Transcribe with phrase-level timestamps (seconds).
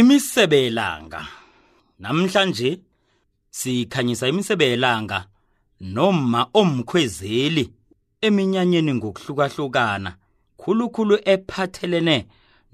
[0.00, 1.26] imisebelanga
[1.98, 2.80] namhlanje
[3.50, 5.26] sikhanyisa imisebelanga
[5.94, 7.64] noma omkhwezeli
[8.26, 10.10] eminyanyeni ngokuhlukahlukana
[10.60, 12.16] khulukhulu ephathelene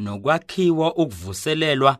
[0.05, 1.93] nokwakhiwa ukuvuselelwa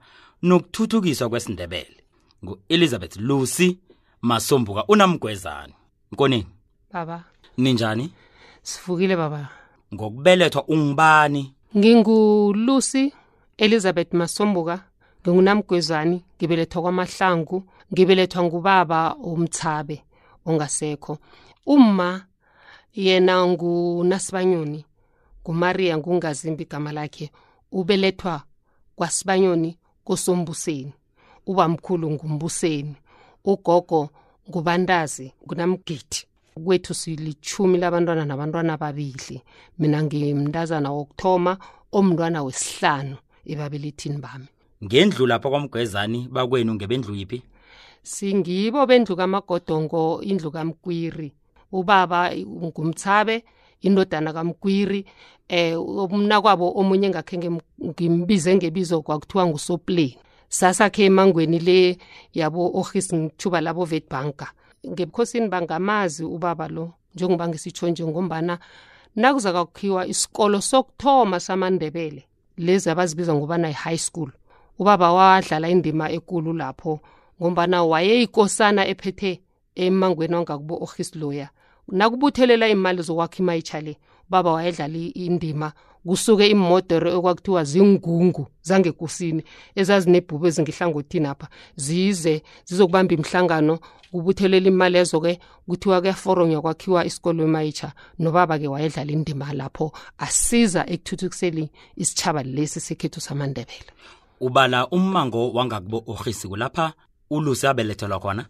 [0.49, 1.99] nokuthuthukiswa kwesindebele
[2.45, 3.79] nguElizabeth Lucy
[4.23, 5.75] Masombuka unamgwezani
[6.13, 6.47] nkoneni
[6.93, 7.25] baba
[7.57, 8.11] ninjani
[8.63, 9.49] sivukile baba
[9.95, 13.13] ngokubelethwa ungubani ngingu Lucy
[13.59, 14.85] Elizabeth Masombuka
[15.29, 19.97] ngingunamgwezani ngibelethwa kwamahlangu ngibelethwa ngubaba umthabe
[20.47, 21.19] ongasekho
[21.75, 22.11] umma
[23.05, 24.81] yena ngunasibanyoni
[25.45, 27.27] ngumariya ngungazimbi igama lakhe
[27.79, 28.35] ubelethwa
[28.99, 29.71] kwasibanyoni
[30.07, 30.93] kosombuseni
[31.51, 32.95] ubamkhulu ngumbuseni
[33.51, 34.01] ugogo
[34.51, 36.19] ngubandazi ngunamgidi
[36.65, 39.37] kwethu silichumi labantwana nabantwana babili
[39.79, 41.53] mina ngimntazana wokuthoma
[41.99, 43.17] omntwana wesihlanu
[43.53, 44.49] ebabelethini bami
[44.85, 47.43] ngendlu lapha kwamgwezani bakwenu ngebendlu yiphi
[48.03, 51.29] singibo bendlu kamagodongo indlu kamkwiri
[51.73, 53.45] ubaba ngumthabe
[53.87, 55.07] indodana kamkwiri
[55.49, 57.37] eh umna kwabo omunye ngakhe
[57.89, 61.79] ngimbize ngebizo kwakuthiwa ngusoplane sasakhe emangweni le
[62.35, 64.47] yabo office ngithuba labo vetbanka
[64.89, 68.59] ngebukhosini bangamazi ubaba lo njengoba ngisitsho nje ngombana
[69.17, 72.25] nakuza kwakhiwa isikolo sokuthoma samandebele
[72.57, 74.31] lezi abazibiza ngobana i-high school
[74.83, 76.95] ubaba wadlala indima ekulu lapho
[77.41, 79.33] ngombana wayeyikosana ephethe
[79.85, 81.47] emangweni wangakubo ohisloya
[81.99, 83.95] nakubuthelela imali zokwakha imayitsha le
[84.29, 85.69] ubaba wayedlala indima
[86.07, 89.43] kusuke imodero okwakuthiwa zingungu zangekusini
[89.81, 91.47] ezazinebhubu ezingihlangothini apha
[91.85, 92.35] zize
[92.69, 93.75] zizokubamba imhlangano
[94.13, 95.33] kubuthelela imali ezo-ke
[95.69, 97.89] kuthiwa kuyaforonywa kwakhiwa isikolo emayitsha
[98.23, 99.87] nobaba-ke wayedlala indima lapho
[100.25, 101.65] asiza ekuthuthukiseli
[102.03, 103.93] isitshaba lesi sekhethu samandebela
[104.43, 106.93] ubala ummango wangakubo urhisi kulapha
[107.31, 108.47] ulusi abelethelwa khona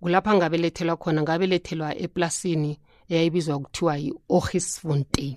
[0.00, 2.70] kulapha ngabelethelwa khona ngabelethelwa eplasini
[3.08, 5.36] eyayibizwa kuthiwa yi-orhisfontein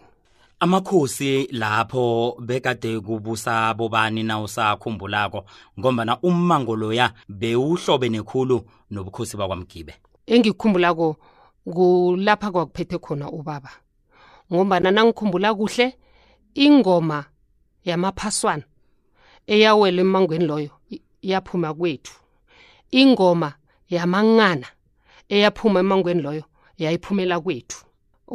[0.59, 5.45] amakhosi lapho bekade kubusa bobani na usakhumbulako
[5.79, 8.57] ngombana ummango loya bewuhlobe nekhulu
[8.91, 9.95] nobukhosi bakwamgibe
[10.27, 11.15] engikhumbulako
[11.73, 13.71] kulapha kwakuphethe khona ubaba
[14.53, 15.95] ngombana nangikhumbula kuhle
[16.55, 17.25] ingoma
[17.87, 18.63] yamaphaswana
[19.53, 20.69] eyawela emangweni loyo
[21.29, 22.13] yaphuma kwethu
[23.01, 23.49] ingoma
[23.95, 24.67] yamangana
[25.35, 26.43] eyaphuma emangweni loyo
[26.81, 27.77] yayiphumela kwethu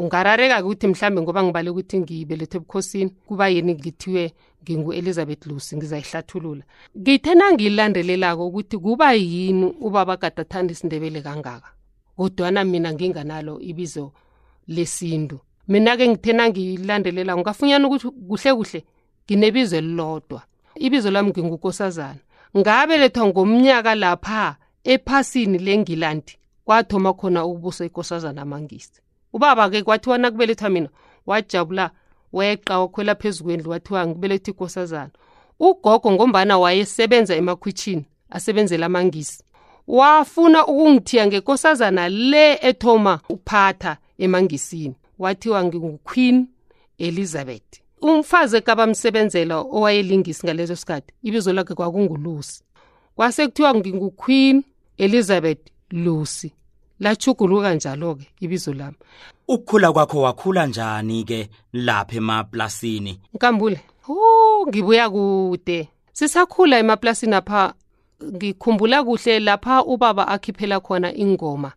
[0.00, 4.24] ungarareka-ke ukuthi mhlambe ngoba ngibale ukuthi ngibelethe ebukhosini kuba yini ngithiwe
[4.62, 6.64] ngingu-elizabeth lucy ngizayihlathulula
[6.98, 11.70] ngithe nangiyilandelelako ukuthi kuba yini ubaba gadathanda isindebele kangaka
[12.19, 14.04] kodwana mina nginganalo ibizo
[14.74, 15.36] lesintu
[15.70, 18.80] mina-ke ngithe nangiyilandelelako ngafunyana ukuthi kuhle kuhle
[19.24, 20.42] nginebizo elilodwa
[20.87, 22.21] ibizo lami ngingukosazana
[22.59, 24.45] ngabelethwa ngomnyaka lapha
[24.95, 26.34] ephasini lengilandi
[26.67, 28.99] kwathoma khona ukubusa ikosazana amangisi
[29.37, 30.89] ubaba-ke kwathiwa nakubelethwa mina
[31.27, 31.87] wajabula
[32.33, 35.11] weqa wakhwela phezu kwendlu wathiwa ngibeletha ikosazana
[35.61, 39.43] ugogo ngombana wayesebenza emakhwitshini asebenzela amangisi
[39.89, 43.93] wafuna ukungithiya ngekosazana le ethoma ukuphatha
[44.25, 46.43] emangisini wathiwa ngingukhwini
[46.99, 47.71] elizabeth
[48.04, 52.62] umfazi ekabamsebenzela owayelingisi ngaleso sikhathi ibizo lakhe kwakungulusi
[53.16, 54.62] kwasekuthiwa ngingu-queen
[54.98, 56.53] elizabeth lucy
[57.00, 58.97] lachuguluka njalo-ke ibizo lami
[59.48, 64.16] ukukhula kwakho wakhula njani-ke lapha emaplasini nkambule ho
[64.69, 67.75] ngibuya kude sisakhula emaplasini apha
[68.34, 71.72] ngikhumbula kuhle lapha ubaba akhiphela khona ingoma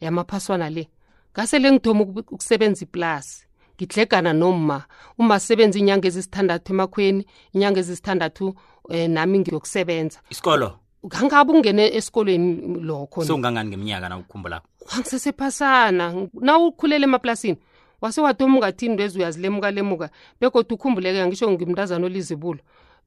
[0.00, 0.84] yamaphaswana le
[1.32, 3.45] ngase le ngithoma ukusebenza iplasi
[3.76, 4.78] ngidlegana nomma
[5.18, 7.22] uma sebenza inyanga ezisithandathu emakhweni
[7.54, 10.68] inyanga ezisithandathu um nami ngiyokusebenza isikolo
[11.12, 12.50] kangabe ungene esikolweni
[12.88, 16.04] lokho so ungangani ngeminyaka na ukukhumbulako kwangisesephasana
[16.46, 17.58] na ukhulele emaplasini
[18.00, 20.10] wase wadomaungathini ntoezi uyazilemukalemuka
[20.40, 22.60] bekodwa ukhumbuleke angisho ngimntazana olizibulo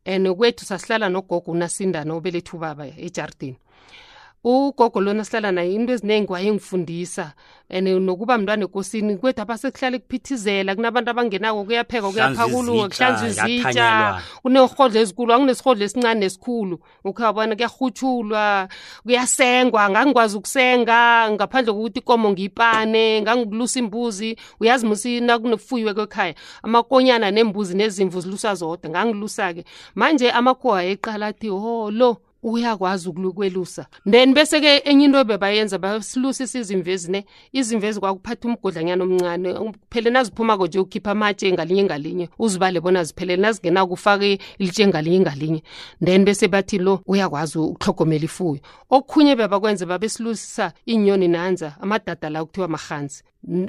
[0.06, 3.57] eh, and kwethu sasihlala nogogo unasindana obelethi ubaba ejardini
[4.44, 7.33] ugogo lona sihlala naye into eziningi wayengifundisa
[7.69, 15.33] and nokuba mntwana ekosini kwethu abasekuhlale kuphithizela kunabantu abangenako kuyapheka kuyaphakuluka kuhlanza izitya kunerhodle ezikulu
[15.33, 18.69] akunesirhodle esincane nesikhulu ukhabona kuyarhutshulwa
[19.03, 21.00] kuyasengwa ngangikwazi ukusenga
[21.35, 26.33] ngaphandle kokuthi ikomo ngiyipane ngangilusa imbuzi uyazi musina kunofuywe kwekhaya
[26.63, 29.62] amakonyana nembuzi nezimvu zilusa zodwa ngangilusa-ke
[30.00, 36.89] manje amakhuwa ayeqala athi ho lo uyakwazi ukulukwelusa then bese-ke enye into bebayenza basilusisa izimvu
[36.91, 43.41] ezine izimvu ezikwakuphatha umgodlanyana omncane kuphele naziphumako nje ukhipha amatshe ngalinye ngalinye uzibale bona ziphelele
[43.41, 45.63] nazingena kufake ilitshe ngalinye ngalinye
[46.06, 48.59] then bese bathi lo uyakwazi ukuhlogomela ifuyo
[48.89, 53.24] okhunye bebakwenza babesilusisa iinyoni nanza amadada la kuthiwa mahansi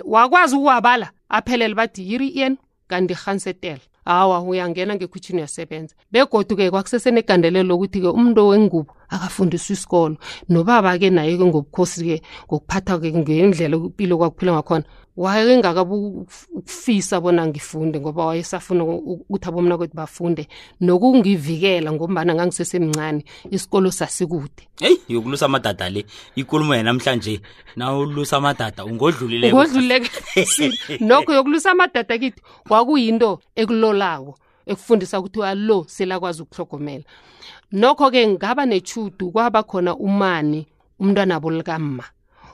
[0.05, 2.55] wakwazi ukuwabala aphelele bathi yiri ian
[2.88, 10.14] kanti hansetela hawa uyangena ngekhwitshini uyasebenza begodwa-ke kwakusese negandelelo lokuthi-ke umuntu wengubo akafundiswa isikolo
[10.50, 12.17] nobaba-ke naye-ke ngobukhosi-ke
[12.49, 14.85] ngokuphatha-ke ngendlela impilo kwakuphila ngakhona
[15.17, 20.47] wayengakabukufisa bona ngifunde ngoba wayesafuna ukuthi abomna kwethu bafunde
[20.81, 26.05] nokungivikela ngombana ngangisesemncane isikolo sasikude heyi yokulusa amadada le
[26.37, 27.41] ikulumo yena namhlanje
[27.77, 30.09] nawulusa amadada ungodlulileko ungodlulileko
[31.09, 34.35] nokho yokulusa amadada kithi kwakuyinto ekulolako
[34.67, 37.05] ekufundisa ukuthi alo selakwazi ukuhlogomela
[37.73, 40.67] nokho-ke ngaba nechudu kwaba khona umani
[41.03, 42.05] umntwana bolikamma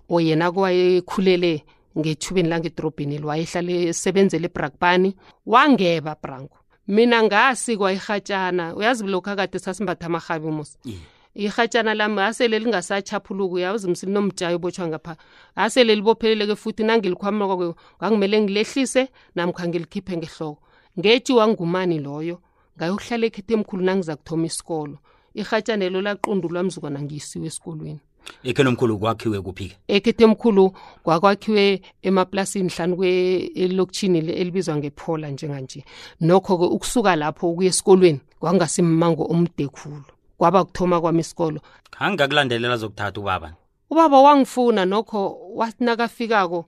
[0.09, 1.65] oyena kwayekhulele
[1.99, 5.17] ngethubeni langedrobheni li wayehlale esebenzele ebrakbani
[5.47, 6.59] wangeba branko
[6.89, 10.79] mina ngasikwa irhatshana uyazi lokhu akade sasimbatha amahabi musa
[11.35, 15.17] irhatshana lam asele lingasachaphuluku yazi msi linomjayo obotshwa ngapha
[15.57, 17.55] asele libopheleleke futhi nangilikhwamaka
[17.99, 20.61] ngangumele ngilehlise namkha ngilikhiphe ngehloko
[21.01, 22.37] ngetshiwa ngumani loyo
[22.77, 24.97] ngayokuhlala ekhethe emkhulu nangiza kuthoma isikolo
[25.41, 28.01] irhatshanelo laqundulwa mzukana ngiyisiwe esikolweni
[28.49, 30.65] ekhena omkhulu kwakhiwe kuphi-ke ekhethe mkhulu
[31.05, 31.65] kwakwakhiwe
[32.09, 33.09] emaplasini hlanikwe
[33.63, 35.81] elokitshini elibizwa ngephola njenganje
[36.27, 40.01] nokho-ke ukusuka lapho ukuya esikolweni kwakungasimmango omde khulu
[40.39, 41.61] kwaba kuthoma kwami isikolo
[41.95, 43.49] kangingakulandelela zokuthatha ubaba
[43.93, 45.21] ubaba wangifuna nokho
[45.59, 46.59] wanakafikako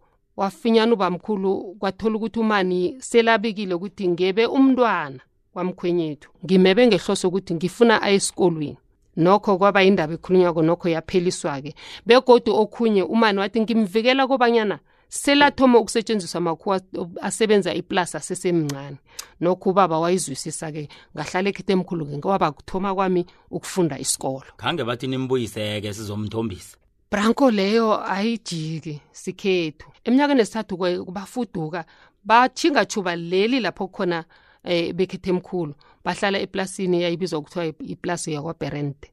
[0.41, 1.51] wafinyana ubamkhulu
[1.81, 2.79] kwathola ukuthi umani
[3.09, 5.21] selabikile ukuthi ngebe umntwana
[5.53, 8.79] kwamkhwenyethu ngimebe ngehloso ukuthi ngifuna aye esikolweni
[9.19, 11.75] nokho kwaba indaba ekhulunywako nokho yapheliswa-ke
[12.07, 14.79] begodwa okhunye umane wathi ngimvikela kobanyana
[15.11, 16.81] selathoma ukusetshenziswa makhuwa
[17.21, 18.99] asebenza iplasi asesemncane
[19.43, 20.89] nokho ubaba wayizwisisa-ke
[21.19, 26.77] ngahlala ekhetha emkhulu-ke ngoba kuthoma kwami ukufunda isikolo khange bathi nimbuyiseke sizomthombisa
[27.11, 31.81] branko leyo ayijiki sikhethu eminyakeni esithathu kubafuduka
[32.25, 34.25] bachingachuba leli lapho khona
[34.71, 35.73] Eh, bekhethe emkhulu
[36.05, 39.09] bahlala eplasini yayibizwa ukuthiwa iplasi yakwaberente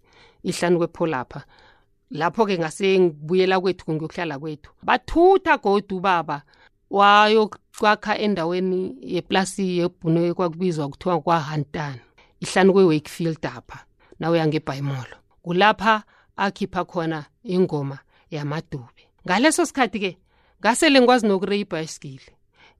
[0.49, 1.39] ihlanu kwepholapha
[2.19, 6.37] lapho-ke ngasengibuyela kwethu kungiyokuhlala kwethu bathutha god ubaba
[6.97, 8.79] wayokwakha endaweni
[9.13, 12.03] yeplasi yebhuno ekwakubizwa kuthiwa kwahantana
[12.43, 13.77] ihlanu kwe-wakefield apha
[14.19, 15.15] nawoyangebhayimolo
[15.45, 15.93] kulapha
[16.45, 17.19] akhipha khona
[17.55, 17.97] ingoma
[18.35, 20.11] yamadube ngaleso sikhathi-ke
[20.59, 22.29] ngase le ngikwazi nokureyibhayisikile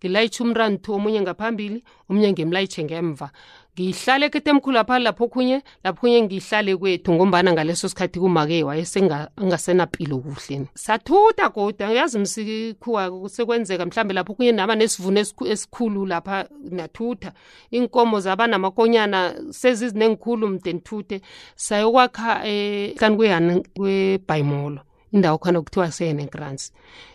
[0.04, 3.28] ngilayitshe umranthu omunye ngaphambili omunye ngimlayitshe ngemva
[3.76, 10.18] ngiyihlale kethu emkhulu apha lapho khunye lapho khunye ngiyihlale kwethu ngombana ngaleso sikhathi kumake wayesengasenapilo
[10.20, 15.20] kuhle sathuta kodwa uyazi msikhuwa sekwenzeka mhlawumbe lapho khunye naba nesivuno
[15.52, 17.32] esikhulu lapha nathutha
[17.72, 19.20] inkomo zaba namakonyana
[19.52, 21.22] sezizinengikhulu mde nithuthe
[21.56, 24.80] sayokwakha um hlani kwehani kwebhayimolo
[25.12, 26.72] indawo khona kuthiwa sehenenkrans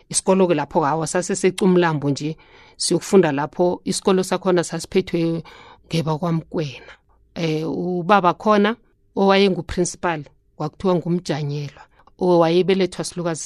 [0.08, 2.36] isikolo-ke lapho-ke awa sasesecumlambo nje
[2.80, 5.42] siyokufunda lapho isikolo sakhona sasiphethwe
[5.86, 6.88] ngebakwamkwena
[7.34, 8.70] um eh, e, ubaba khona
[9.16, 10.20] owayengu-principal
[10.56, 11.82] kwakuthiwa ngumjanyelwa
[12.18, 13.44] owayebelethwa silukazi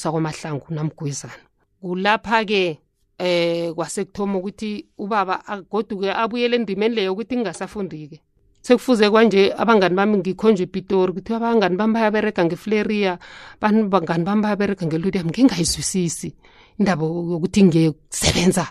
[0.00, 1.32] sakwamahlangu namgwezana
[1.80, 5.34] kulapha-ke um e, kwasekuthoma ukuthi ubaba
[5.70, 8.18] kodwa-ke abuyele endimeni leyo ukuthi ngingasafundi-ke
[8.62, 13.12] sekufuze kwanje abangani bami ngikhonje ipitori ukuthi abangani bami bayaberega ngefleria
[13.60, 16.30] bangani bami bayaberega ngeludiam ngingayizwisisi
[16.80, 18.66] indaba yokuthi ngiyekusebenza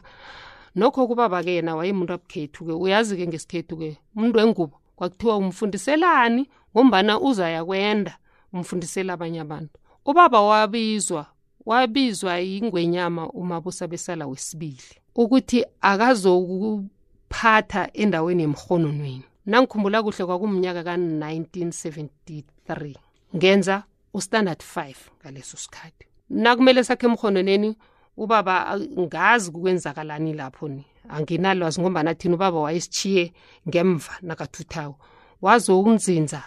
[0.76, 6.50] nokho kubaba ke yena wayemuntu abukhethu ke uyazi ke ngesikhethu ke umuntu wengubo kwakuthiwa umfundiselani
[6.74, 8.18] ngombana uzayakwenda
[8.54, 9.78] umfundisela abanye abantu
[10.10, 11.26] ubaba wabizwa
[11.66, 14.80] wabizwa ingwenyama umabusa besala wesibili
[15.16, 22.96] ukuthi akazokuphatha endaweni emhononweni nangikhumbula kuhle kwakumnyaka ka-1973
[23.38, 23.84] ngenza
[24.18, 27.76] ustandard 5 ngaleso sikhathi nakumele sakhe emhononeni
[28.20, 33.34] ubaba ngazi kukwenzakalani lapho ni anginalwazi ngombana thina ubaba wayesichiye
[33.70, 34.96] ngemva nakathuthawo
[35.42, 36.42] wazounzinza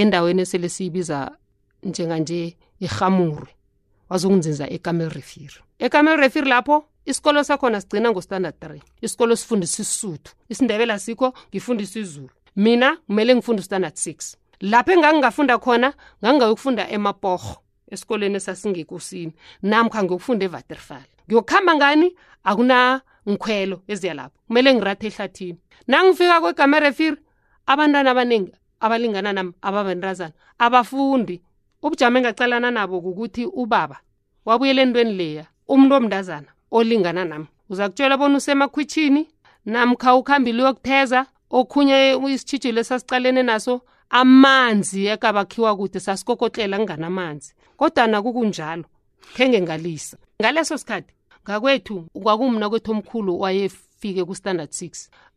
[0.00, 1.18] endaweni esele siyibiza
[1.88, 2.40] njenganje
[2.84, 3.52] ihamure
[4.10, 6.76] wazounzinza ekamelrefiri ekamelrefiri lapho
[7.10, 13.60] isikolo sakhona sigcina ngostandard three isikolo sifundisa isisuthu isindebela sikho ngifundisa izulu mina kumele ngifunde
[13.64, 14.36] ustandard six
[14.72, 15.88] lapho engangingafunda khona
[16.22, 17.56] ngangingayokufunda emapoho
[17.90, 19.32] esikoleni esasingekusini
[19.66, 22.08] namkha ngiyokufunda evaterfal ngiyokuhamba ngani
[22.44, 25.58] akuna ngikhwelo eziya lapho kumele ngirathe ehlathini
[25.90, 27.14] nangifika kwegamerefir
[27.66, 31.36] abantwana abaningi abalingana nami ababentrazana abafundi
[31.82, 33.96] ubujamo engacalana nabo kukuthi ubaba
[34.46, 39.28] wabuyela entweni leya umuntu omndazana olingana nami uza kutshela bona usemakhwitshini
[39.66, 43.80] namkha ukuhambile uyokutheza okhunye isitshijilo esasicalene naso
[44.10, 48.84] amanzi ekabakhiwa kude sasikokotlela kunganamanzi kodwa nakukunjalo
[49.34, 51.12] khenge ngalisa ngaleso sikhathi
[51.44, 54.92] ngakwethu kwakumna kwethu omkhulu owayefike kustandard six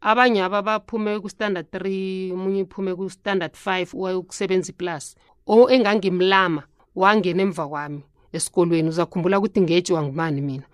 [0.09, 5.05] abanye aba baphume kustandard three omunye iphume kustandard five owayeukusebenza iplus
[5.53, 6.61] o engangimlama
[7.01, 7.99] wangena emva kwami
[8.35, 10.67] esikolweni uzakhumbula ukuthi ngetshi wangumani mina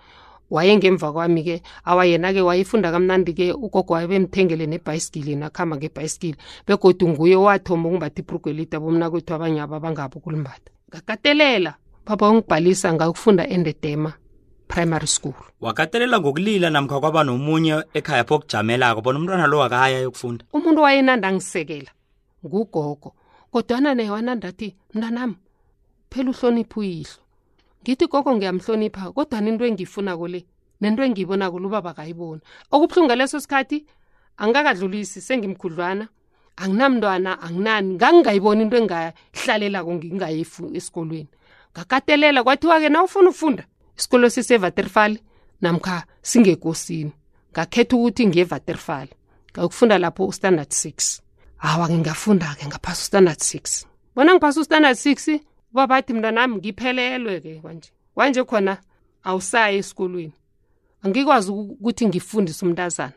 [0.54, 1.56] wayengemva kwami-ke
[1.90, 6.36] awayena-ke wayefunda kamnandi-ke ugogo wayebemthengele nebhayisikili nakuhamba ngebhayisikili
[6.68, 11.72] begodwa nguye owathoma ukumbatha ibrugelita bomna kwethu abanye aba bangabo ukulimbatha ngakatelela
[12.06, 14.12] baba ungibhalisa ngakufunda endedema
[14.68, 20.44] primary school wakatelela ngokulila namkha kwaba nomunye ekhaya pho okujamelako bona umntwana lo akaya yokufunda
[20.58, 21.92] umuntu wayenandangisekela
[22.46, 23.14] ngugogo
[23.54, 25.38] kodwana naye wanandathi mntanami
[26.10, 27.22] phela uhloniphe uyihlo
[27.82, 30.42] ngithi gogo ngiyamhlonipha kodwana into engiyifunako le
[30.82, 32.42] nento engiyibonako lubaba kayibona
[32.74, 33.78] okubuhlunga leso sikhathi
[34.42, 36.06] angikakadlulisi sengimkhudlwana
[36.60, 39.92] anginamntwana anginani ngangingayiboni into engahlalelako
[40.78, 41.28] esikolweni
[41.74, 43.64] ngakatelela kwathiwa-ke na ufuna ukufunda
[43.98, 45.14] isikolo sisevaterfal
[45.62, 45.98] namkha
[46.30, 47.12] singekosini
[47.54, 49.08] ngakhetha ukuthi ngiyevaterfal
[49.54, 51.22] ngayokufunda lapho ustandard six
[51.58, 55.18] hawa ngingafunda-ke ngaphasa ustandard six bona ngiphasa ustandard six
[55.74, 58.74] babathi mntwanami ngiphelelwe-ke kwanje kwanje khona
[59.28, 60.34] awusayi esikolweni
[61.04, 63.16] angikwazi ukuthi ngifundise umntazana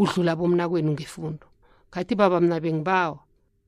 [0.00, 1.46] udlula bomna kwenu ngefundo
[1.94, 3.18] ngathi baba mna bengibawa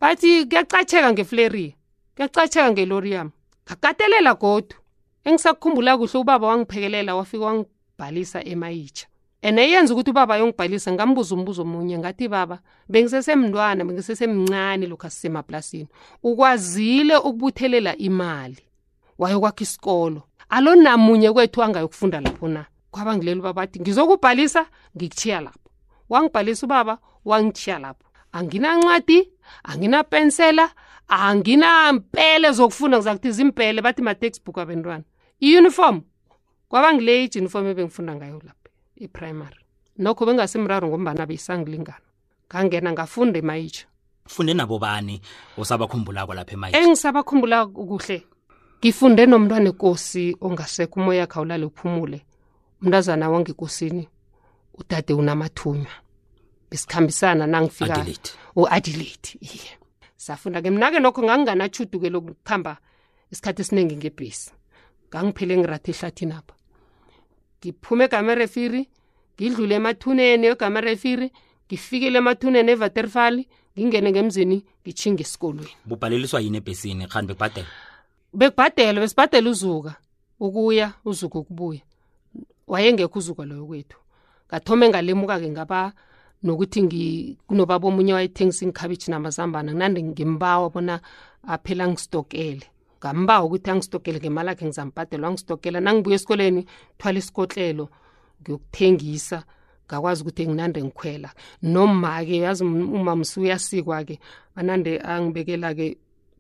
[0.01, 1.73] bathi kuyacatsheka ngefleria
[2.17, 3.31] kuyacatsheka ngeloriyam
[3.67, 4.79] ngakatelela godwa
[5.25, 9.07] engisakukhumbula kuhle ubaba wangiphekelela wafika wangibhalisa emayitsha
[9.43, 12.59] and eyenza ukuthi ubaba yongibhalisa ngambuza umbuzo omunye ngathi baba
[12.91, 15.87] bengisesemntwana bengisesemncane lokhu asisemaplasini
[16.23, 18.63] ukwazile ukubuthelela imali
[19.19, 24.67] wayokwakho isikolo alo namunye kwethu angayokufunda lapho na kwaba ngilela ubaba athi ngizokubhalisa
[24.99, 25.71] ngikuchiya lapho
[26.11, 29.29] wangibhalisa ubaba wangichiya lapho anginancwadi
[29.65, 30.71] anginapensela
[31.09, 35.05] anginampele zokufunda ngiza kuthi zimpele bathi ma-textbook abentwana
[35.41, 36.01] i-uniform
[36.69, 39.61] kwaba ngile ijiniform ebengifunda ngayo lapha iprimary
[39.99, 42.07] nokho bengasemraro ngombana beyisangilingana
[42.51, 43.87] ngangena ngafunda emayitsha
[44.27, 45.21] funde nabobani
[45.59, 48.19] osabakhumbulako lapha ema engisabakhumbula kuhle
[48.81, 52.19] ngifunde nomntwana ekosi ongasekho umoya akhawulale uphumule
[52.83, 54.05] umntu azanawo angekosini
[54.79, 55.95] udade unamathunywa
[56.71, 58.07] besikhambisana nangifika
[58.57, 59.71] u-adelaide oh, iye
[60.17, 62.75] safunda ke mna-ke nokho nganginganachuduke lokuhamba
[63.31, 64.51] isikhathi esiningi ngebhesi
[65.09, 66.55] ngangiphele ngirathe ehlathini apha
[67.61, 68.83] ngiphume egamarefiri
[69.39, 71.27] ngidlule emathuneni egamarefiri
[71.69, 73.43] ngifikele emathuneni evaterfali
[73.79, 77.69] ngingene ngemzini ngichinge esikolweni bubhaleliswa yini ebhesini khani bekubhadela
[78.39, 79.93] bekubhadela besibhadela uzuka
[80.43, 81.81] ukuya uzuka ukubuya
[82.67, 83.99] wayengekho uzuka loyo kwethu
[84.51, 85.81] ngathome ngalemuka-ke ngaba
[86.47, 90.97] nokuthi kunobaba omunye wayethengisa ingikhabitshi namazambana nginandi ngimbawa bona
[91.49, 92.67] aphela ngistokele
[93.01, 96.63] ngambawa ukuthi angistokele ngemali akhe ngizampatela wangistokela nangibuya esikoleni
[96.99, 97.85] thwala isikotlelo
[98.41, 99.39] ngiyokuthengisa
[99.87, 101.29] ngakwazi ukuthi nginande ngikhwela
[101.75, 102.63] noma-ke yazi
[102.99, 104.15] umamsi uyasikwa-ke
[104.59, 105.87] anande angibekela-ke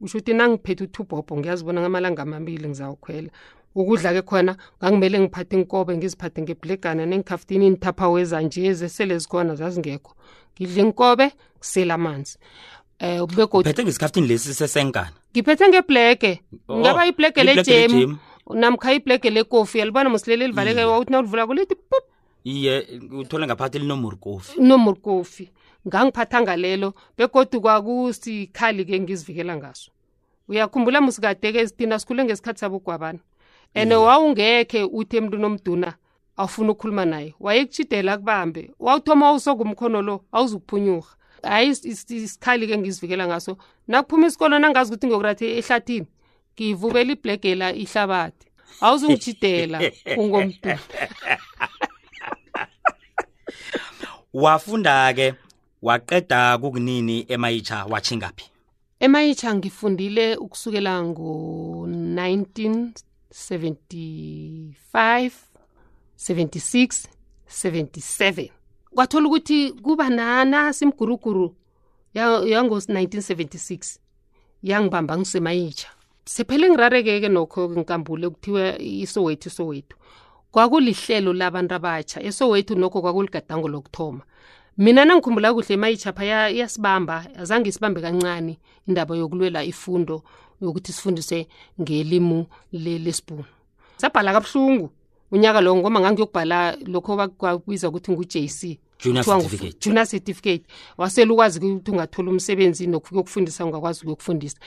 [0.00, 3.30] kusho ukuthi nangiphethe uthubhobho ngiyazibona ngamalanga amabili ngizawukhwela
[3.76, 10.12] ukudla-ke khona ngangimele ngiphathe inkobe ngiziphathe ngebhlegana nengikhafutini inithaphawaza nje ezesele zikhona zazingekho
[10.56, 11.26] ngidla inkobe
[11.61, 12.35] ngisele amanzi
[13.00, 16.33] um eh, begophethe ngesikhafutini lesi sesenkana ngiphethe ngeblege
[16.73, 17.92] oh, ngaba iblege lejem
[18.64, 22.04] namkha iblege lekofi yalibona mosileli elivaleke wawuthi na ulivula kulithi pup
[22.45, 22.75] iye
[23.21, 25.45] uthole ngaphathi linomurkofi nomurkofi
[25.88, 29.88] ngangiphatha ngalelo begodwa kwakusikhali-ke ngizivikela ngaso
[30.49, 33.21] uyakhumbula musikade-ke thina sikhule ngesikhathi sabogwabana
[33.80, 35.90] ene wawungekhe uthi emntwini omduna
[36.40, 41.71] awufuna ukukhuluma naye wayekutshidela akubambe wawuthoma usogumkhono lo awuzukuphunyurha hayi
[42.25, 43.52] isikhali-ke ngizivikela ngaso
[43.90, 46.09] nakuphuma isikolo nangazi ukuthi ngiyokurathi ehlathini
[46.54, 48.47] ngivubela ibhlegela ihlabathi
[48.87, 49.78] awuzungijidela
[50.21, 50.78] ungomduna
[54.42, 55.26] wafunda-ke
[55.87, 58.45] waqeda kukunini emayitsha wachingaphi
[59.04, 62.59] emayitsha ngifundile ukusukela ngo-19
[63.36, 65.30] 75
[66.18, 67.06] 76
[67.48, 68.50] 77
[68.94, 71.54] kwathola ukuthi kuba nanasi imguruguru
[72.14, 73.96] yango-1976
[74.62, 75.88] yangibamba ngisemayitsha
[76.34, 79.96] sephele ngirareke-ke nokho-ke nkambule kuthiwa isowethu isowethu
[80.52, 84.24] kwakulihlelo labantu abatsha esowethu nokho kwakuligadango lokuthoma
[84.80, 86.24] mina nangikhumbula kuhle imayitshapha
[86.60, 88.54] yasibamba azange isibambe kancane
[88.88, 90.16] indaba yokulwela ifundo
[90.62, 91.46] yokuthi sifundise
[91.80, 93.44] ngelimu lesibhunu
[93.96, 94.90] sabhala kabuhlungu
[95.30, 98.60] unyaka lowo ngoba ngangiyokubhala lokho bakwabiza ukuthi ngu-jc
[99.80, 100.64] junior certificate
[100.96, 104.58] wasele ukwazi ukuthi ungathola umsebenzi nokuyokufundisa ungakwazi ukuyokufundisa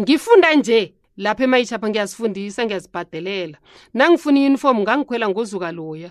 [0.00, 3.58] ngifunda nje lapha emayishapha ngiyazifundisa ngiyazibhadelela
[3.94, 6.10] nangifuna i-uniform ngangikhwela ngozuka loya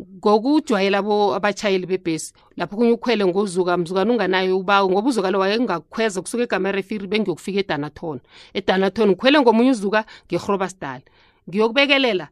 [0.00, 0.98] ngokujwayela
[1.36, 7.06] abatshayeli bebhesi lapho kunye ukhwele ngozuka mzukani unganayo ubawo ngoba uzuka lo wayengakhweza kusuka egamarefiri
[7.08, 8.20] bengiyokufika edanaton
[8.52, 11.06] edanaton ngikhwele ngomunye uzuka ngihroba sidala
[11.48, 12.26] ngiyokubekelela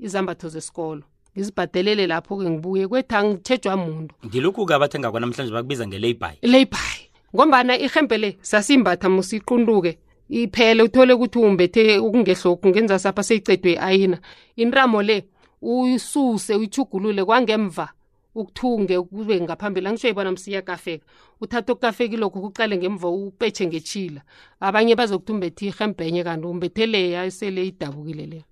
[0.00, 1.04] izambatho zesikolo
[1.36, 6.96] ngizibhadelele lapho-ke ngibuye kwethi angitshejwa muntu ngilokhu kabathi engakho namhlanje bakubiza nge-laybay laybay
[7.36, 9.92] ngombana ihembe le sasiyimbatha musiqunduke
[10.32, 14.18] iphele uthole ukuthi umbethe ukungehloku ngenza sapha seyicedwe i-ayina
[14.62, 15.16] intramo le
[15.62, 17.88] uyisuse uyichugulule kwangemva
[18.34, 21.04] ukuthunge kube ngaphambili angisho yibona msiya kafeka
[21.40, 24.20] uthathe okukafeki lokhu kuqale ngemva upetshe ngetshila
[24.60, 28.42] abanye bazokuthi umbethe ihembhenye kanti umbethe leya esele idabukile leyo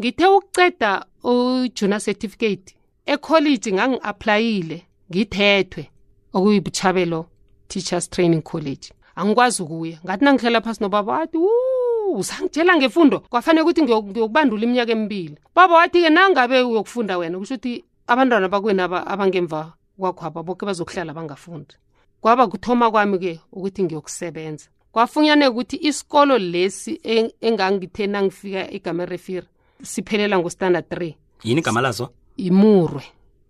[0.00, 2.74] ngithe ukuceda ujuna certificate
[3.06, 4.78] ekholiji ngangi-aplayile
[5.10, 5.90] ngithethwe
[6.32, 7.26] okuyibuchabelo
[7.68, 8.86] teachers training college
[9.16, 11.81] angikwazi ukuya ngathi nangihlela phasi nobaba wathi wuu
[12.14, 18.48] usangitshela ngefundo kwafanele ukuthi ngiyokubandula iminyaka emibili baba wathi-ke nangabe uyokufunda wena kusho ukuthi abantwana
[18.52, 21.74] bakwena abangemva kwakhwaba boke bazokuhlala bangafundi
[22.20, 27.00] kwaba kuthoma kwami-ke ukuthi ngiyokusebenza kwafunyaneka ukuthi isikolo lesi
[27.40, 29.46] engangithe nangifika egamerefira
[29.82, 33.02] siphelela ngostandard three yini igama laso imurwe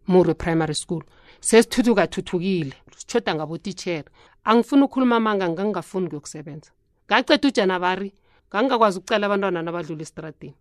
[0.08, 1.02] murwe primary school
[1.40, 4.10] sesithuthukathuthukiile sishoda ngabotitshera
[4.44, 6.70] angifuni ukukhuluma amanga ngangingafuni kuyokusebenza
[7.06, 8.14] ngaceda ujanabari
[8.54, 10.52] ngangingakwazi ukucala abantwana nabadlula esitradeni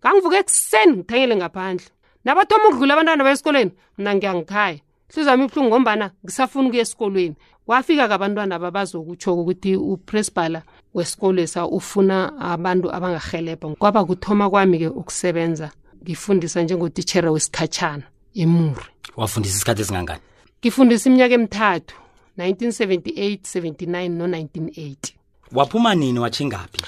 [0.00, 1.88] ngangivuke ekuseni ngithengele ngaphandle
[2.26, 4.78] nabathoma ukudlula abantwana baye esikolweni mna ngiyangikhaya
[5.12, 7.34] hluza mi buhlungu ngombana ngisafuna ukuya esikolweni
[7.66, 10.60] kwafika-ke abantwana babazokutshoko ukuthi uprincipala
[10.94, 15.66] wesikolesa ufuna abantu abangahelebha kwaba kuthoma kwami-ke ukusebenza
[16.02, 18.04] ngifundisa njengotitshera wesikhatshana
[18.42, 18.86] emuri
[19.18, 20.22] wafundisa isikhathi esingangani
[20.62, 21.94] ngifundisa iminyaka emithathu
[22.38, 25.12] 1978 79 no-1980
[25.52, 26.78] waphuma nini watshingaphi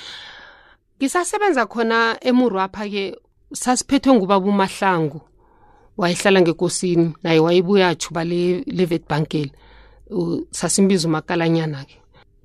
[1.03, 3.05] ngisasebenza khona emurwapha-ke
[3.63, 5.21] sasiphethwe ngubaba umahlangu
[6.01, 8.23] wayehlala ngekosini naye wayebuya ajuba
[8.79, 9.53] levetbankeli
[10.11, 11.97] le sasimbiza umakalanyana-ke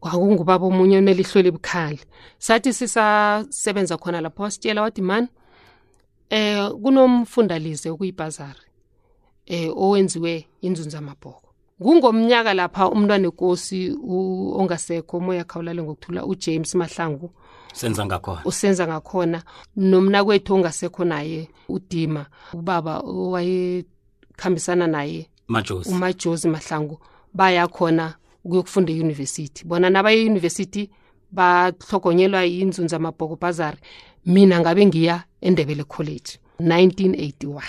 [0.02, 2.00] kwakungubaba omunye onelihlo libukhali
[2.46, 5.28] sathi sisasebenza khona lapho wasitshela wathi mani
[6.38, 8.64] eh kunomfundalize okuyibhazari
[9.56, 10.34] eh owenziwe
[10.66, 11.48] inzunza mabhoko
[11.84, 13.80] kungomnyaka lapha umntwana enkosi
[14.60, 17.30] ongasekho umoya khawulale ngokuthula uJames Mahlangu
[17.78, 19.40] senza ngakhona usenza ngakhona
[19.78, 26.98] nomna kwethu ongasekho naye udima ubaba owayekhambisana naye majozi umajozi mahlangu
[27.34, 28.14] baya khona
[28.46, 30.84] ukuyokufunda eyunivesithi bona nabaye eyunivesithi
[31.32, 33.78] bahlogonyelwa inzunzu amabhokobhazari
[34.26, 37.62] mina ngabe ngiya endebele college 1981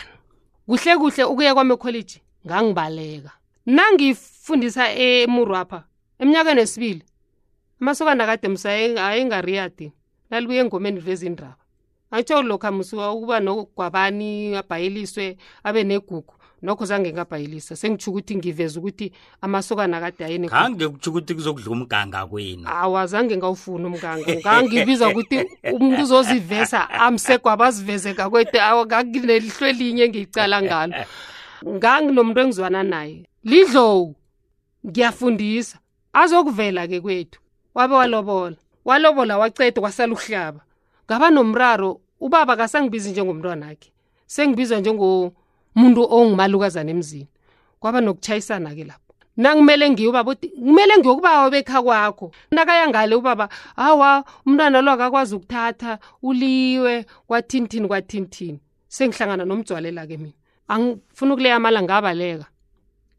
[0.66, 2.16] kuhle kuhle ukuya kwami ekholeji
[2.46, 3.30] ngangibaleka
[3.66, 5.84] nangifundisa emurwapha
[6.20, 7.02] eminyakeni esibili
[7.80, 8.70] amasokana kade msa
[9.08, 9.92] ayengariyadi
[10.30, 11.56] lalibuya engomeni lwezindaba
[12.10, 19.12] atsho lokha musiwa ukuba nogwabani abhayeliswe abe negugu nokho zange ngabhayelisa sengitsho ukuthi ngiveza ukuthi
[19.40, 25.38] amasokana kade ayenkange kutsho ukuthi kuzokudla umganga kwenu awa zange ngawufuni umganga ngangibizwa ukuthi
[25.72, 30.94] umuntu uzozivesa amsegwaba aziveze kakwete awa nganginelihlo elinye engiyicala ngalo
[31.62, 34.16] nganginomuntu engizwana naye lidlowu
[34.86, 35.76] ngiyafundisa
[36.12, 37.38] azokuvela ke kwethu
[37.74, 38.56] wabe walobola
[38.88, 40.60] walobola wacede kwasaluhlaba
[41.06, 43.90] ngaba nomraro ubaba kasangibizi njengomntwana akhe
[44.26, 47.28] sengibizwa njengomuntu ongumalukazana emzini
[47.80, 54.80] kwaba nokutshayisana-ke lapho nakumele ngiye ubaba uthi kumele ngiyokubawa bekha kwakho nakayangale ubaba hawa umntwana
[54.80, 55.92] lo akakwazi ukuthatha
[56.24, 60.36] uliwe kwathinithini kwathinithini sengihlangana nomjwalela-ke mina
[60.68, 62.46] angifuna ukuleya mali ngabaleka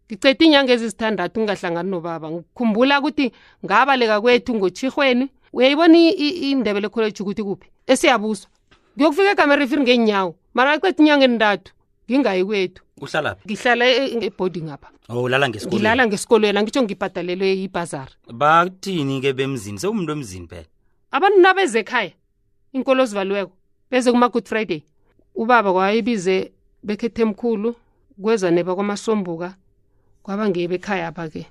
[0.09, 3.25] ngicede inyanga ezizithandathu ngingahlangani nobaba ngikhumbula ukuthi
[3.65, 8.47] ngabaleka kwethu ngochihweni uyayibona indebe lekholeji ukuthi kuphi esiyabuswa
[8.95, 11.69] ngiyokufika egamerifiri ngenyawo mara aqeda inyanga endathu
[12.09, 15.25] ngingayi kwethu uhlalaphi ngihlala e- e- ebhodi ngapha oh,
[15.67, 20.69] ngilala ngesikolweni angitsho ngibhadalelwe ibhazari bathini-ke bemzini sewumuntu emzini phela
[21.15, 22.11] abantu nabeze ekhaya
[22.75, 23.53] inkolo ozivaliweko
[23.91, 24.79] beze kuma-good friday
[25.41, 26.35] ubaba kwayibize
[26.85, 27.69] bekhethe emkhulu
[28.21, 29.49] kwezanebakwamasombuka
[30.23, 31.41] kwaba ngiye bekhaya apha-ke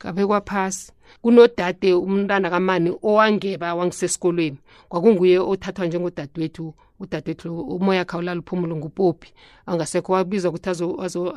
[0.00, 4.56] kabekwa phasi kunodade umntana kamani owangeba wangisesikolweni
[4.88, 9.32] kwakunguye othathwa njengodadewethu udadewethu umoya kha ulala uphumule ngupophi
[9.66, 10.70] angasekho wabizwa ukuthi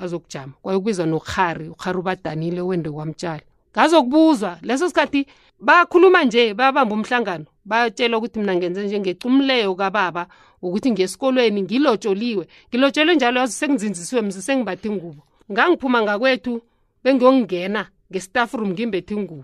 [0.02, 3.42] azokujama kwayekubizwa nokhari ukhari ubadanile owende kwamtshala
[3.74, 5.28] ngazokubuzwa leso sikhathi
[5.60, 10.28] bakhuluma nje babamba umhlangano batshela ukuthi mina ngenze njengecumuleyo kababa
[10.62, 15.22] ukuthi ngesikolweni ngilotsholiwe ngilotsholwe njalo yazo sengizinzisiwe mzisengibathi ngubo
[15.52, 16.62] ngangiphuma ngakwethu
[17.04, 19.44] bengiyokungena ngestafurum ngimbethe ingubo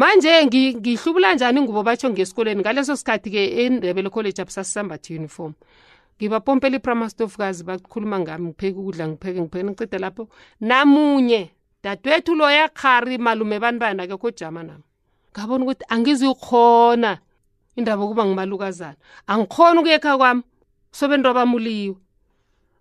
[0.00, 0.32] manje
[0.82, 5.52] ngihlubula njani ingubo batsho ngesikoleni ngaleso sikhathi-ke endebele college abusasisambathi uniform
[6.16, 10.22] ngibapompela i-prima stofukazi bakhuluma ngami ngipheke ukudla ngipheke ngipheke ngicida lapho
[10.66, 11.42] namunye
[11.84, 14.84] dadwethu loya khari malume banibana ke kojama nami
[15.34, 17.12] ngabona ukuthi angizukhona
[17.78, 18.96] indaba yokuba ngimalukazana
[19.30, 20.42] angikhona ukuyekha kwami
[20.98, 21.96] sobentu abamuliwe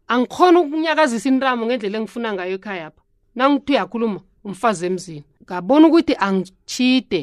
[0.08, 3.02] angikhona ukunyakazisa intamo ngendlela engifuna ngayo ekhayapha
[3.38, 7.22] nangithi uyakhuluma umfazi emzini ngabona ukuthi angichide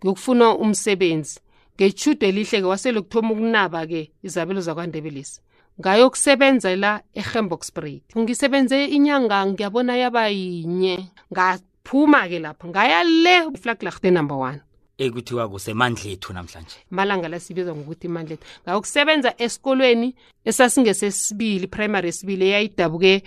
[0.00, 1.34] ngiyokufuna umsebenzi
[1.76, 5.36] ngechude elihle-ke wasele kuthoma ukunaba-ke izabelo zakwandebelisi
[5.80, 10.94] ngayokusebenza la e-hembok spraid ngisebenze inyanga ngiyabona yaba yinye
[11.32, 14.58] ngaphuma-ke lapho ngaya le flaglachte number one
[15.04, 20.08] ekuthiwa kusemandlethu namhlanje malanga la sibizwa ngokuthi imandlethu ngako kusebenza esikolweni
[20.44, 23.24] esasingesesibili primary esibili eyayidabuke um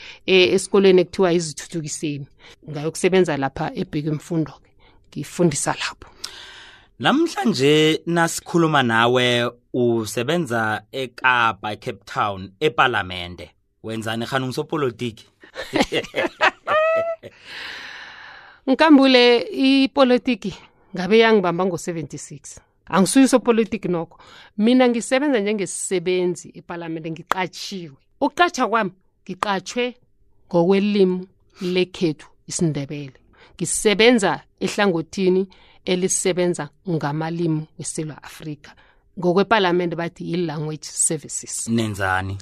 [0.55, 2.27] esikolweni ekuthiwa izithuthukiseni
[2.71, 4.71] ngayo kusebenza lapha ebheke mfundo-ke
[5.11, 6.09] ngifundisa lapho
[6.99, 13.51] namhlanje nasikhuluma nawe usebenza ekapa cape town epalamende
[13.83, 15.25] wenzani hani ngisopolitiki
[18.67, 20.55] nkambule ipolitiki
[20.95, 22.59] ngabe yangibamba ngo-76
[22.95, 24.15] angisuyiso politiki nokho
[24.63, 28.93] mina ngisebenza njengesisebenzi epalamente ngiqatshiwe ukuqatsha kwami
[29.25, 29.85] ngiqatshwe
[30.47, 31.19] ngokwelimi
[31.73, 33.17] lekhethu isindebele
[33.55, 34.31] ngisebenza
[34.65, 35.41] ehlangothini
[35.91, 38.71] elisebenza ngamalimi wesilwa afrika
[39.19, 42.35] ngokwepalamente bathi i-language services nenzani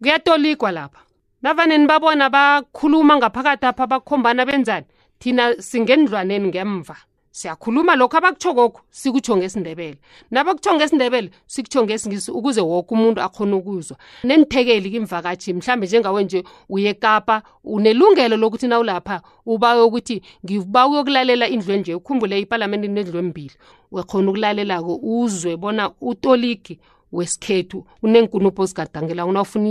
[0.00, 1.00] kuyatolikwa lapha
[1.44, 4.86] navaneni babona bakhuluma ngaphakathi apha bakhombana benzani
[5.20, 6.96] thina singendlwaneni ngemva
[7.38, 9.98] siyakhuluma lokho abakutsho koku sikutsho ngesindebele
[10.34, 13.96] nabakutsho ngesindebele sikutsho ngesingisi ukuze woke umuntu akhona ukuzwa
[14.26, 21.46] nenithekeli kimvakatshi mhlawumbe njengawe nje uye kapa unelungelo lokuthi na ulapha ubawe ukuthi ngiba uyokulalela
[21.54, 23.54] indlweni nje ukhumbule ipalamente nendlu embili
[23.94, 26.74] wekhona ukulalela-ko uzwe bona utoliki
[27.14, 29.68] wesikhethu unenkunupho zigadangela una ufuna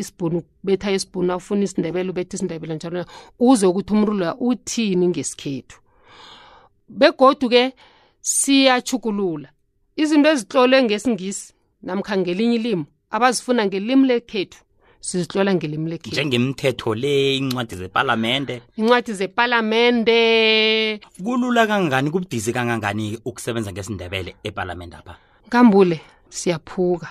[0.00, 3.04] isibhunu betha isibhunu na ufuna isindebele ubetha isindebele njalo
[3.38, 5.76] uzwe ukuthi umrulo uthini ngesikhethu
[6.88, 7.72] begoduke
[8.20, 9.48] siyachukulula
[9.96, 14.58] izinto ezitlolwe ngesingisi namkhangelinye ilimi abazifuna ngelimi lekhethu
[15.00, 20.18] sizihlola ngelimi lekhethu njengemithetho le incwadi zepalamende incwadi zepalamende
[21.24, 25.14] kulula kangangani kubudizi kangangani ukusebenza ngesindebele epalamende apha
[25.48, 27.08] ngambule siyaphuka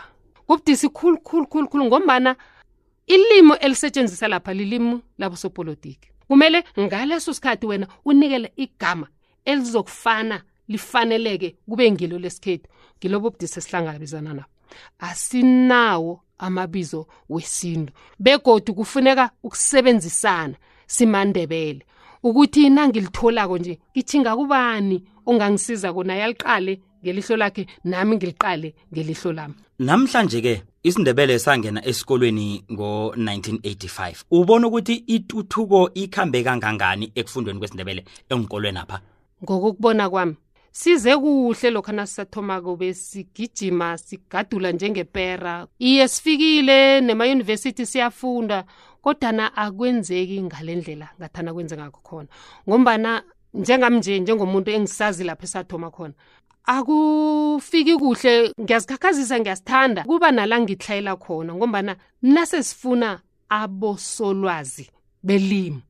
[0.48, 2.36] kubudisi khulukhulukhulukhulu ngombana
[3.08, 9.08] ilimi elisetshenzisa lapha lilimi labosopolitiki kumele ngaleso sikhathi wena unikele igama
[9.46, 12.68] elizokufana lifaneleke kube ngilo lesikhethu
[13.00, 14.48] ngilobo budisi esihlangabezana nabo
[15.00, 20.56] asinawo amabizo wesintu begodu kufuneka ukusebenzisana
[20.88, 21.84] simandebele
[22.24, 30.42] ukuthi nangilitholako nje ngithinga kubani ongangisiza kona yaliqale ngelihlo lakhe nami ngiliqale ngelihlo lami namhlanje
[30.42, 39.02] ke isindebele sangena esikolweni ngo-1985 ubona ukuthi ituthuko ikhambe kangangani ekufundweni kwesindebele engikolweni apha
[39.44, 40.36] ngokukubona kwami
[40.72, 48.64] size kuhle lokho nasisathoma kube sigijima sigadula njengepera iye sifikile nemayunivesithi siyafunda
[49.02, 52.30] kodwana akwenzeki ngale ndlela ngathana kwenze ngakho khona
[52.70, 53.24] ngombana
[53.54, 56.14] njengami nje njengomuntu engisazi lapho esathoma khona
[56.76, 64.90] akufiki kuhle ngiyazikhakhazisa ngiyasithanda kuba nala ngitlayela khona ngombana mna sesifuna abosolwazi
[65.24, 65.82] belimi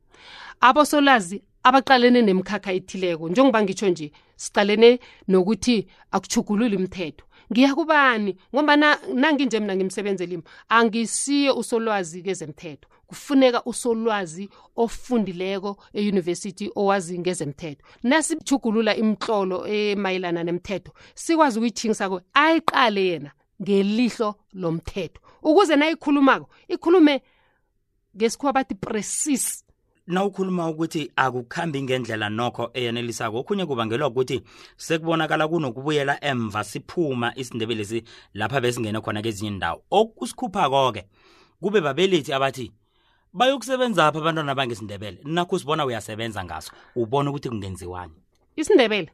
[0.62, 9.60] abosolwazi abaqalene nemikhakha ethileko njengoba ngitsho nje sicalene nokuthi akuchugululi imithetho ngiya kubani ngombana nanginje
[9.60, 20.43] mina ngimsebenze limo angisiye usolwazi kezemthetho kufuneka usolwazi ofundileko eyunivesithi owazi ngezemthetho nasijugulula imitlolo emayelana
[20.43, 27.21] nemithetho sikwazi ukuyithingisako ayiqale yena ngelihlo lomthetho ukuze nayikhulumako ikhulume
[28.17, 29.61] ngesikhuwa bathi precise
[30.08, 34.38] nawukhuluma ukuthi akukhambi ngendlela nokho eyanelisako okhunye kubangelwa ukuthi
[34.78, 38.00] sekubonakala kunokubuyela emva siphuma isindebele si
[38.34, 41.04] lapha besingene khona kezinye indawo okusikhuphako-ke
[41.62, 42.66] kube babelethi abathi
[43.38, 48.14] bayokusebenza apha abantwana bangesindebele nakho usibona uyasebenza ngaso ubona ukuthi kungenziwani
[48.58, 49.10] isindebele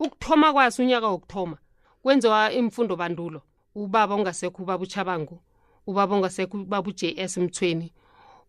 [0.00, 1.56] ukuthoma kwaso unyaka wokuthoma
[2.02, 3.40] kwenziwa imfundo bandulo
[3.76, 5.36] ubaba ongasekho ubaba uchabangu
[5.86, 7.92] ubaba ongasekho ubaba u-j s mthweni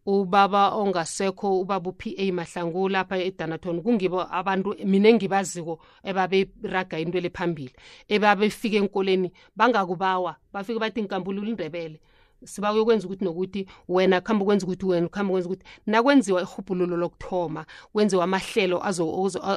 [0.06, 5.74] ubaba ongasekho ubaba u-PA Mahlangu lapha eDanaton kungibo abantu mine ngibaziko
[6.10, 7.74] ebaberaga into lephambili
[8.16, 11.98] ebabefika enkoleni bangakubawa bafike bathi nkampulula indebele
[12.46, 18.24] sibakuyokwenza ukuthi nokuthi wena kuhambe kwenza ukuthi wena kuhambe kwenza ukuthi nakwenziwa ihubhululo lokuthoma kwenziwa
[18.24, 18.78] amahlelo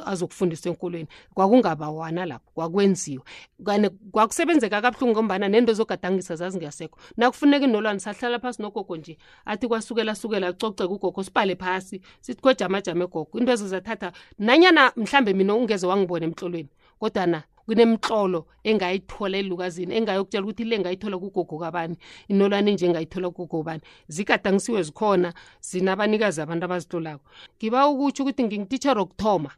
[0.05, 3.25] azokufundiswa enkolweni kwakungabawana lapho kwakwenziwa
[3.65, 10.15] kane kwakusebenzeka kabuhlungu ngombana nento zogadangisa zazingeyasekho nakufuneka inolwane sahlala phasi nogogo nje athi kwasukela
[10.15, 15.87] sukela kucoceka ugogo sibhale phasi sithi kojama ajama egogo into ezozathatha nanyana mhlawumbe mina ungeze
[15.87, 16.69] wangibona emhlolweni
[16.99, 21.95] kodwa na kunemtlolo engayithola elukazini engayokutshela ukuthi le ngayithola kugogo kabani
[22.31, 23.81] inolwane nje engayithola kugogo bani
[24.13, 25.29] zigadangisiwe zikhona
[25.69, 27.23] zinabanikazi abantu abazitlolako
[27.57, 29.51] ngiba ukutsho ukuthi ngingititshar okuthoma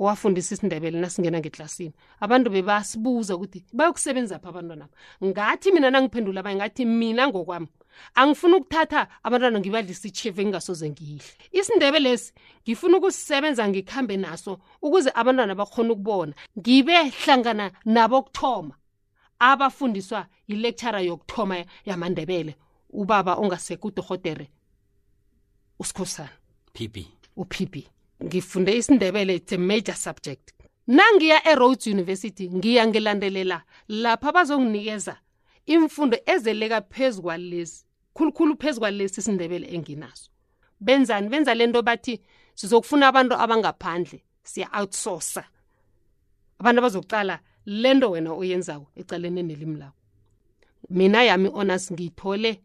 [0.00, 4.86] owafundisa isindebele nasingena ngeklasini abantu bebasibuza ukuthi bayokusebenza pha abantwana
[5.24, 7.68] ngathi mina nangiphendula abanye ngathi mina ngokwami
[8.14, 11.24] angifuni ukuthatha abantwana ngibadlisa ichefu engingasoze ngihle
[11.58, 12.32] isindebe lesi
[12.64, 14.52] ngifuna ukusisebenza ngikuhambe naso
[14.82, 18.74] ukuze abantwana bakhone ukubona ngibe hlangana nabo kuthoma
[19.38, 21.56] abafundiswa yilekthara yokuthoma
[21.88, 22.52] yamandebele
[22.90, 24.46] ubaba ongaseke udorhotere
[25.82, 26.34] usikhosana
[26.74, 26.94] pb
[27.36, 27.72] upb
[28.26, 30.50] ngifunde isindebele its a major subject
[30.86, 35.14] nangiya eroads university ngiya ngilandelela lapho abazonginikeza
[35.66, 37.84] imfundo ezeleka phezu kwalesi
[38.16, 40.30] khulukhulu phezu kwalesi isindebele enginaso
[40.80, 42.20] benzani benza le nto bathi
[42.54, 45.44] sizokufuna abantu abangaphandle siya-outsourca
[46.60, 49.98] abantu abazokucala le nto wena oyenzako ecalene nelimi lakho
[50.90, 52.60] mina yami i-onus ngiyithole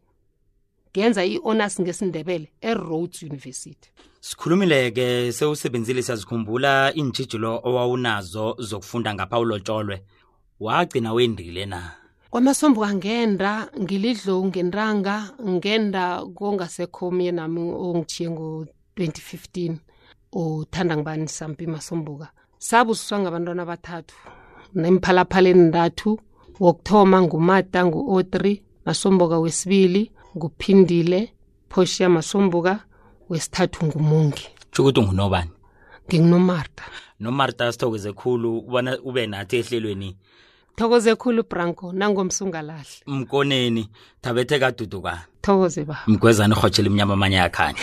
[0.92, 3.88] ngenza i-onus ngesindebele e-roads university
[4.20, 9.96] sikhulumile-ke sewusebenzile siyazikhumbula intshijilo owawunazo zokufunda ngapha ulotsholwe
[10.60, 11.99] wagcina wendile na
[12.30, 15.16] kwamasombu angenda ngilidlo ngendanga
[15.48, 16.02] ngenda
[16.36, 19.76] kongasekhomye nami ongithiye ngo-2015
[20.32, 22.26] uthanda ngibani sampi masombuka
[22.66, 24.14] sabususwa ngabantwana abathathu
[24.80, 26.10] nemphalaphaleni ntathu
[26.62, 30.02] wokuthoma ngumata ngu-o three masombuka wesibili
[30.36, 31.20] nguphindile
[31.72, 32.72] phoshiya masombuka
[33.30, 34.44] wesithathu ngumungi
[34.78, 35.52] ukuthi ngunobani
[36.06, 36.84] ngingunomarta
[37.22, 40.16] nomarta sithokoze khulu ubana ube nathi ehlelweni no
[40.76, 43.90] thokoze khulu branko nangomsungalahle mkoneni
[44.22, 47.82] thabethe kadudukani thokoze ba mgwezani hotshela iminyama amanye yakhanya